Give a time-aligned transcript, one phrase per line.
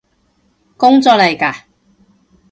[0.77, 1.67] 工作嚟嘎？